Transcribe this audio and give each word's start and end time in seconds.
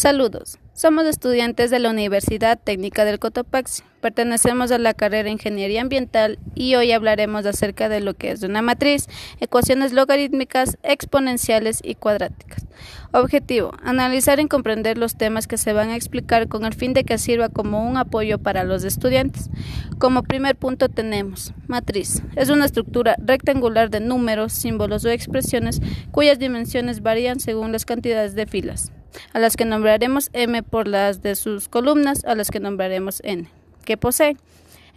Saludos, 0.00 0.58
somos 0.72 1.04
estudiantes 1.04 1.70
de 1.70 1.78
la 1.78 1.90
Universidad 1.90 2.58
Técnica 2.58 3.04
del 3.04 3.18
Cotopaxi. 3.18 3.82
Pertenecemos 4.00 4.72
a 4.72 4.78
la 4.78 4.94
carrera 4.94 5.28
Ingeniería 5.28 5.82
Ambiental 5.82 6.38
y 6.54 6.74
hoy 6.74 6.92
hablaremos 6.92 7.44
acerca 7.44 7.90
de 7.90 8.00
lo 8.00 8.14
que 8.14 8.30
es 8.30 8.42
una 8.42 8.62
matriz, 8.62 9.08
ecuaciones 9.40 9.92
logarítmicas, 9.92 10.78
exponenciales 10.82 11.80
y 11.84 11.96
cuadráticas. 11.96 12.66
Objetivo: 13.12 13.72
analizar 13.82 14.40
y 14.40 14.48
comprender 14.48 14.96
los 14.96 15.16
temas 15.16 15.46
que 15.46 15.58
se 15.58 15.74
van 15.74 15.90
a 15.90 15.96
explicar 15.96 16.48
con 16.48 16.64
el 16.64 16.72
fin 16.72 16.94
de 16.94 17.04
que 17.04 17.18
sirva 17.18 17.50
como 17.50 17.86
un 17.86 17.98
apoyo 17.98 18.38
para 18.38 18.64
los 18.64 18.84
estudiantes. 18.84 19.50
Como 19.98 20.22
primer 20.22 20.56
punto 20.56 20.88
tenemos 20.88 21.52
matriz. 21.66 22.22
Es 22.36 22.48
una 22.48 22.64
estructura 22.64 23.16
rectangular 23.18 23.90
de 23.90 24.00
números, 24.00 24.54
símbolos 24.54 25.04
o 25.04 25.10
expresiones 25.10 25.82
cuyas 26.10 26.38
dimensiones 26.38 27.02
varían 27.02 27.38
según 27.38 27.72
las 27.72 27.84
cantidades 27.84 28.34
de 28.34 28.46
filas 28.46 28.92
a 29.32 29.38
las 29.38 29.56
que 29.56 29.64
nombraremos 29.64 30.30
m 30.32 30.62
por 30.62 30.88
las 30.88 31.22
de 31.22 31.34
sus 31.34 31.68
columnas, 31.68 32.24
a 32.24 32.34
las 32.34 32.50
que 32.50 32.60
nombraremos 32.60 33.20
n, 33.24 33.48
que 33.84 33.96
posee. 33.96 34.36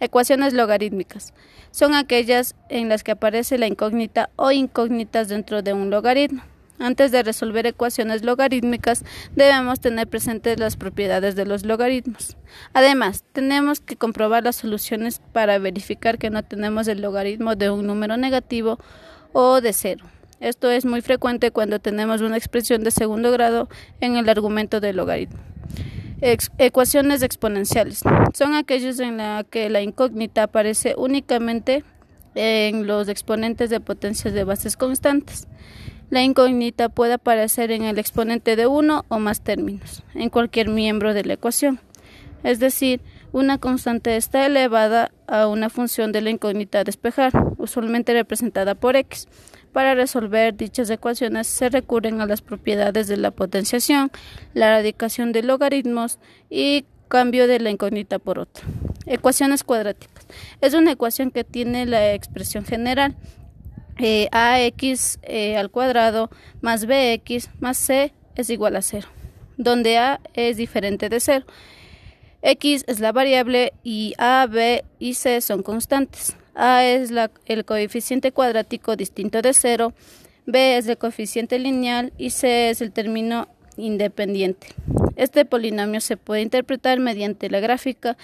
Ecuaciones 0.00 0.52
logarítmicas 0.52 1.32
son 1.70 1.94
aquellas 1.94 2.54
en 2.68 2.88
las 2.88 3.02
que 3.02 3.12
aparece 3.12 3.58
la 3.58 3.66
incógnita 3.66 4.30
o 4.36 4.50
incógnitas 4.50 5.28
dentro 5.28 5.62
de 5.62 5.72
un 5.72 5.90
logaritmo. 5.90 6.42
Antes 6.78 7.12
de 7.12 7.22
resolver 7.22 7.66
ecuaciones 7.66 8.24
logarítmicas 8.24 9.04
debemos 9.36 9.80
tener 9.80 10.08
presentes 10.08 10.58
las 10.58 10.76
propiedades 10.76 11.36
de 11.36 11.46
los 11.46 11.64
logaritmos. 11.64 12.36
Además, 12.72 13.24
tenemos 13.32 13.80
que 13.80 13.96
comprobar 13.96 14.42
las 14.42 14.56
soluciones 14.56 15.20
para 15.32 15.58
verificar 15.58 16.18
que 16.18 16.30
no 16.30 16.42
tenemos 16.42 16.88
el 16.88 17.00
logaritmo 17.00 17.54
de 17.54 17.70
un 17.70 17.86
número 17.86 18.16
negativo 18.16 18.78
o 19.32 19.60
de 19.60 19.72
cero. 19.72 20.04
Esto 20.40 20.70
es 20.70 20.84
muy 20.84 21.00
frecuente 21.00 21.50
cuando 21.50 21.78
tenemos 21.78 22.20
una 22.20 22.36
expresión 22.36 22.82
de 22.84 22.90
segundo 22.90 23.30
grado 23.30 23.68
en 24.00 24.16
el 24.16 24.28
argumento 24.28 24.80
del 24.80 24.96
logaritmo. 24.96 25.38
ecuaciones 26.20 27.22
exponenciales 27.22 28.02
son 28.34 28.54
aquellas 28.54 28.98
en 29.00 29.18
las 29.18 29.44
que 29.44 29.70
la 29.70 29.82
incógnita 29.82 30.44
aparece 30.44 30.94
únicamente 30.96 31.84
en 32.34 32.86
los 32.86 33.08
exponentes 33.08 33.70
de 33.70 33.80
potencias 33.80 34.34
de 34.34 34.44
bases 34.44 34.76
constantes. 34.76 35.46
La 36.10 36.22
incógnita 36.22 36.88
puede 36.88 37.14
aparecer 37.14 37.70
en 37.70 37.84
el 37.84 37.98
exponente 37.98 38.56
de 38.56 38.66
uno 38.66 39.04
o 39.08 39.18
más 39.18 39.40
términos, 39.40 40.02
en 40.14 40.30
cualquier 40.30 40.68
miembro 40.68 41.14
de 41.14 41.24
la 41.24 41.34
ecuación. 41.34 41.80
Es 42.42 42.58
decir, 42.58 43.00
una 43.32 43.58
constante 43.58 44.16
está 44.16 44.46
elevada 44.46 45.10
a 45.26 45.48
una 45.48 45.70
función 45.70 46.12
de 46.12 46.20
la 46.20 46.30
incógnita 46.30 46.80
a 46.80 46.84
despejar, 46.84 47.32
usualmente 47.56 48.12
representada 48.12 48.74
por 48.74 48.96
x. 48.96 49.26
Para 49.74 49.96
resolver 49.96 50.56
dichas 50.56 50.88
ecuaciones 50.88 51.48
se 51.48 51.68
recurren 51.68 52.20
a 52.20 52.26
las 52.26 52.42
propiedades 52.42 53.08
de 53.08 53.16
la 53.16 53.32
potenciación, 53.32 54.12
la 54.52 54.70
radicación 54.70 55.32
de 55.32 55.42
logaritmos 55.42 56.20
y 56.48 56.84
cambio 57.08 57.48
de 57.48 57.58
la 57.58 57.70
incógnita 57.70 58.20
por 58.20 58.38
otra. 58.38 58.64
Ecuaciones 59.04 59.64
cuadráticas. 59.64 60.28
Es 60.60 60.74
una 60.74 60.92
ecuación 60.92 61.32
que 61.32 61.42
tiene 61.42 61.86
la 61.86 62.14
expresión 62.14 62.64
general 62.64 63.16
eh, 63.98 64.28
ax 64.30 65.18
eh, 65.24 65.56
al 65.56 65.72
cuadrado 65.72 66.30
más 66.60 66.86
bx 66.86 67.50
más 67.58 67.76
c 67.76 68.12
es 68.36 68.50
igual 68.50 68.76
a 68.76 68.82
cero, 68.82 69.08
donde 69.56 69.98
a 69.98 70.20
es 70.34 70.56
diferente 70.56 71.08
de 71.08 71.18
cero. 71.18 71.46
x 72.42 72.84
es 72.86 73.00
la 73.00 73.10
variable 73.10 73.72
y 73.82 74.14
a, 74.18 74.46
b 74.46 74.84
y 75.00 75.14
c 75.14 75.40
son 75.40 75.64
constantes. 75.64 76.36
A 76.54 76.84
es 76.84 77.10
el 77.46 77.64
coeficiente 77.64 78.32
cuadrático 78.32 78.96
distinto 78.96 79.42
de 79.42 79.52
cero, 79.54 79.92
B 80.46 80.76
es 80.76 80.86
el 80.86 80.98
coeficiente 80.98 81.58
lineal 81.58 82.12
y 82.18 82.30
C 82.30 82.70
es 82.70 82.80
el 82.80 82.92
término 82.92 83.48
independiente. 83.76 84.68
Este 85.16 85.44
polinomio 85.44 86.00
se 86.00 86.16
puede 86.16 86.42
interpretar 86.42 87.00
mediante 87.00 87.50
la 87.50 87.60
gráfica 87.60 88.16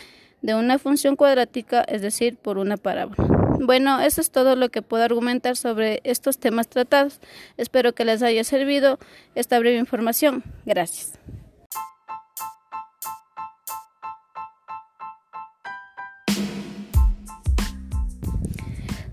de 0.43 0.55
una 0.55 0.79
función 0.79 1.17
cuadrática, 1.17 1.83
es 1.83 2.03
decir, 2.03 2.37
por 2.37 2.59
una 2.59 2.77
parábola. 2.77 3.41
Bueno, 3.61 4.01
eso 4.01 4.21
es 4.21 4.31
todo 4.31 4.57
lo 4.57 4.71
que 4.71 4.81
puedo 4.81 5.05
argumentar 5.05 5.57
sobre 5.57 6.01
estos 6.05 6.39
temas 6.39 6.69
tratados. 6.69 7.21
Espero 7.59 7.95
que 7.95 8.05
les 8.05 8.23
haya 8.23 8.43
servido 8.45 8.99
esta 9.35 9.59
breve 9.59 9.79
información. 9.79 10.43
Gracias. 10.65 11.13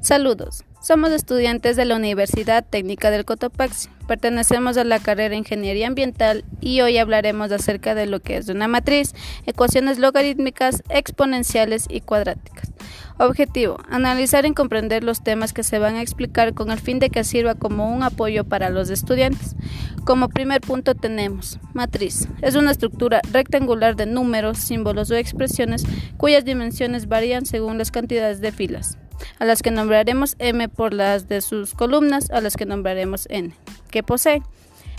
Saludos, 0.08 0.64
somos 0.82 1.12
estudiantes 1.12 1.76
de 1.76 1.84
la 1.84 1.98
Universidad 1.98 2.64
Técnica 2.66 3.12
del 3.12 3.26
Cotopaxi. 3.26 3.90
Pertenecemos 4.08 4.78
a 4.78 4.86
la 4.86 5.00
carrera 5.00 5.36
Ingeniería 5.36 5.86
Ambiental 5.86 6.46
y 6.62 6.80
hoy 6.80 6.98
hablaremos 6.98 7.52
acerca 7.52 7.94
de 7.94 8.06
lo 8.06 8.22
que 8.22 8.38
es 8.38 8.48
una 8.48 8.70
matriz, 8.70 9.14
ecuaciones 9.46 10.00
logarítmicas, 10.00 10.82
exponenciales 10.88 11.88
y 11.90 12.00
cuadráticas. 12.00 12.72
Objetivo: 13.18 13.80
analizar 13.90 14.46
y 14.46 14.54
comprender 14.54 15.04
los 15.04 15.26
temas 15.26 15.52
que 15.52 15.64
se 15.64 15.78
van 15.78 15.96
a 15.96 16.02
explicar 16.02 16.54
con 16.54 16.72
el 16.72 16.80
fin 16.80 17.00
de 17.00 17.10
que 17.10 17.26
sirva 17.26 17.56
como 17.56 17.94
un 17.94 18.02
apoyo 18.02 18.46
para 18.46 18.70
los 18.70 18.90
estudiantes. 18.90 19.58
Como 20.06 20.30
primer 20.30 20.62
punto 20.62 20.96
tenemos 20.96 21.60
matriz. 21.74 22.30
Es 22.42 22.56
una 22.56 22.72
estructura 22.72 23.20
rectangular 23.34 23.98
de 23.98 24.06
números, 24.06 24.58
símbolos 24.58 25.12
o 25.12 25.16
expresiones 25.16 25.84
cuyas 26.16 26.46
dimensiones 26.46 27.10
varían 27.10 27.46
según 27.46 27.78
las 27.78 27.92
cantidades 27.92 28.40
de 28.40 28.54
filas 28.54 28.98
a 29.40 29.46
las 29.46 29.62
que 29.62 29.72
nombraremos 29.72 30.36
m 30.40 30.70
por 30.70 30.94
las 30.94 31.28
de 31.28 31.42
sus 31.42 31.74
columnas, 31.74 32.30
a 32.32 32.42
las 32.42 32.56
que 32.56 32.66
nombraremos 32.66 33.28
n, 33.30 33.54
que 33.90 34.04
posee. 34.04 34.42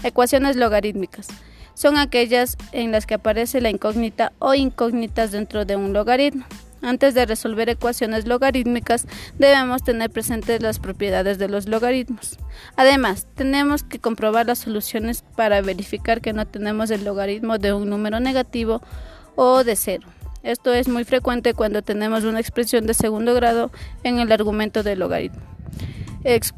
Ecuaciones 0.03 0.57
logarítmicas 0.57 1.29
son 1.75 1.97
aquellas 1.97 2.57
en 2.73 2.91
las 2.91 3.07
que 3.07 3.15
aparece 3.15 3.61
la 3.61 3.71
incógnita 3.71 4.33
o 4.41 4.55
incógnitas 4.55 5.31
dentro 5.31 5.65
de 5.65 5.77
un 5.77 5.93
logaritmo. 5.93 6.45
Antes 6.83 7.15
de 7.15 7.27
resolver 7.27 7.69
ecuaciones 7.69 8.27
logarítmicas 8.27 9.07
debemos 9.39 9.83
tener 9.83 10.11
presentes 10.11 10.63
las 10.63 10.79
propiedades 10.79 11.39
de 11.39 11.49
los 11.49 11.69
logaritmos. 11.69 12.37
Además, 12.77 13.27
tenemos 13.35 13.83
que 13.83 13.99
comprobar 13.99 14.47
las 14.47 14.59
soluciones 14.59 15.25
para 15.37 15.61
verificar 15.61 16.21
que 16.21 16.33
no 16.33 16.47
tenemos 16.47 16.91
el 16.91 17.05
logaritmo 17.05 17.59
de 17.59 17.73
un 17.73 17.89
número 17.89 18.21
negativo 18.21 18.81
o 19.37 19.65
de 19.65 19.77
cero. 19.77 20.09
Esto 20.43 20.73
es 20.73 20.89
muy 20.89 21.05
frecuente 21.05 21.55
cuando 21.55 21.83
tenemos 21.83 22.25
una 22.25 22.41
expresión 22.41 22.87
de 22.87 22.95
segundo 22.95 23.35
grado 23.35 23.71
en 24.05 24.19
el 24.19 24.31
argumento 24.31 24.83
del 24.83 25.01
logaritmo. 25.01 25.41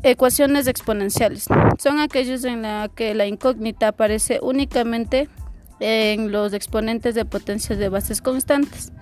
ecuaciones 0.02 0.66
exponenciales 0.66 1.46
son 1.78 2.00
aquellas 2.00 2.44
en 2.44 2.62
las 2.62 2.88
que 2.91 3.14
la 3.14 3.26
incógnita 3.26 3.88
aparece 3.88 4.38
únicamente 4.42 5.28
en 5.80 6.30
los 6.30 6.52
exponentes 6.52 7.14
de 7.14 7.24
potencias 7.24 7.78
de 7.78 7.88
bases 7.88 8.20
constantes. 8.20 8.92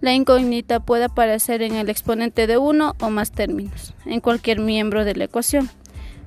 La 0.00 0.12
incógnita 0.12 0.80
puede 0.80 1.04
aparecer 1.04 1.62
en 1.62 1.74
el 1.74 1.88
exponente 1.88 2.46
de 2.46 2.58
uno 2.58 2.94
o 3.00 3.10
más 3.10 3.32
términos, 3.32 3.94
en 4.04 4.20
cualquier 4.20 4.60
miembro 4.60 5.04
de 5.04 5.14
la 5.14 5.24
ecuación. 5.24 5.70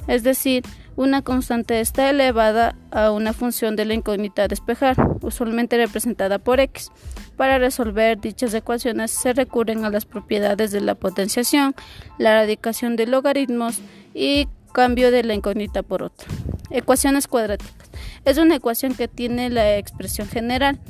Es 0.08 0.24
decir, 0.24 0.64
una 1.00 1.22
constante 1.22 1.80
está 1.80 2.10
elevada 2.10 2.76
a 2.92 3.12
una 3.12 3.32
función 3.32 3.78
de 3.78 3.86
la 3.86 3.94
incógnita 3.94 4.44
a 4.44 4.48
despejar, 4.50 4.98
usualmente 5.22 5.78
representada 5.78 6.40
por 6.40 6.60
x. 6.60 6.92
Para 7.38 7.58
resolver 7.58 8.20
dichas 8.20 8.54
ecuaciones 8.54 9.10
se 9.12 9.32
recurren 9.32 9.86
a 9.86 9.90
las 9.90 10.04
propiedades 10.04 10.72
de 10.72 10.82
la 10.82 10.96
potenciación, 10.96 11.74
la 12.18 12.34
radicación 12.34 12.98
de 12.98 13.08
logaritmos 13.08 13.80
y 14.14 14.50
cambio 14.74 15.10
de 15.10 15.24
la 15.24 15.36
incógnita 15.36 15.84
por 15.84 16.04
otra. 16.04 16.28
Ecuaciones 16.70 17.28
cuadráticas. 17.28 17.90
Es 18.26 18.38
una 18.38 18.56
ecuación 18.58 18.94
que 18.94 19.08
tiene 19.08 19.50
la 19.50 19.78
expresión 19.78 20.28
general 20.28 20.82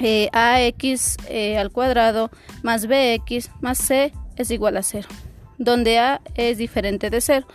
eh, 0.00 0.30
ax 0.32 1.18
eh, 1.28 1.58
al 1.58 1.70
cuadrado 1.70 2.30
más 2.62 2.86
bx 2.86 3.50
más 3.60 3.76
c 3.76 4.14
es 4.36 4.50
igual 4.50 4.78
a 4.78 4.82
cero, 4.82 5.08
donde 5.58 5.98
a 5.98 6.22
es 6.36 6.56
diferente 6.56 7.10
de 7.10 7.20
cero. 7.20 7.46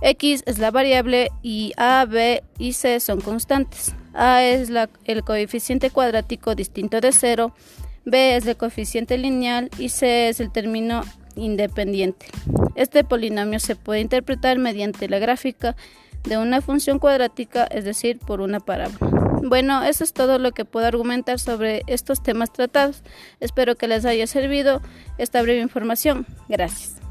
X 0.00 0.42
es 0.46 0.58
la 0.58 0.70
variable 0.70 1.30
y 1.42 1.72
A, 1.76 2.04
B 2.04 2.42
y 2.58 2.72
C 2.72 3.00
son 3.00 3.20
constantes. 3.20 3.94
A 4.12 4.42
es 4.44 4.70
el 5.04 5.24
coeficiente 5.24 5.90
cuadrático 5.90 6.54
distinto 6.54 7.00
de 7.00 7.12
cero, 7.12 7.54
B 8.04 8.36
es 8.36 8.46
el 8.46 8.56
coeficiente 8.56 9.18
lineal 9.18 9.70
y 9.78 9.88
C 9.88 10.28
es 10.28 10.40
el 10.40 10.52
término 10.52 11.02
independiente. 11.36 12.26
Este 12.74 13.04
polinomio 13.04 13.60
se 13.60 13.76
puede 13.76 14.00
interpretar 14.00 14.58
mediante 14.58 15.08
la 15.08 15.18
gráfica 15.18 15.74
de 16.24 16.38
una 16.38 16.60
función 16.60 16.98
cuadrática, 16.98 17.64
es 17.64 17.84
decir, 17.84 18.18
por 18.18 18.40
una 18.40 18.60
parábola. 18.60 19.24
Bueno, 19.42 19.82
eso 19.82 20.04
es 20.04 20.14
todo 20.14 20.38
lo 20.38 20.52
que 20.52 20.64
puedo 20.64 20.86
argumentar 20.86 21.38
sobre 21.38 21.82
estos 21.86 22.22
temas 22.22 22.52
tratados. 22.52 23.02
Espero 23.40 23.76
que 23.76 23.88
les 23.88 24.04
haya 24.06 24.26
servido 24.26 24.80
esta 25.18 25.42
breve 25.42 25.60
información. 25.60 26.26
Gracias. 26.48 27.03